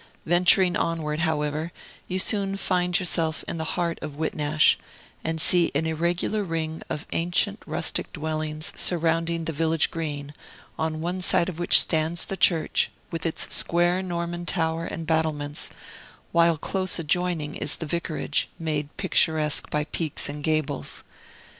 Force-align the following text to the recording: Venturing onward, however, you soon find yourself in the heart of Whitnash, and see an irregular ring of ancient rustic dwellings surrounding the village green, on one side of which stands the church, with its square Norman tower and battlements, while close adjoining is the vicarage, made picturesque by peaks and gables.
Venturing 0.25 0.75
onward, 0.75 1.19
however, 1.19 1.71
you 2.07 2.17
soon 2.17 2.57
find 2.57 2.99
yourself 2.99 3.45
in 3.47 3.59
the 3.59 3.77
heart 3.77 3.99
of 4.01 4.15
Whitnash, 4.15 4.79
and 5.23 5.39
see 5.39 5.71
an 5.75 5.85
irregular 5.85 6.43
ring 6.43 6.81
of 6.89 7.05
ancient 7.11 7.61
rustic 7.67 8.11
dwellings 8.11 8.73
surrounding 8.75 9.45
the 9.45 9.53
village 9.53 9.91
green, 9.91 10.33
on 10.75 11.01
one 11.01 11.21
side 11.21 11.49
of 11.49 11.59
which 11.59 11.79
stands 11.79 12.25
the 12.25 12.35
church, 12.35 12.89
with 13.11 13.27
its 13.27 13.53
square 13.53 14.01
Norman 14.01 14.43
tower 14.47 14.85
and 14.87 15.05
battlements, 15.05 15.69
while 16.31 16.57
close 16.57 16.97
adjoining 16.97 17.53
is 17.53 17.75
the 17.75 17.85
vicarage, 17.85 18.49
made 18.57 18.97
picturesque 18.97 19.69
by 19.69 19.83
peaks 19.83 20.27
and 20.27 20.43
gables. 20.43 21.03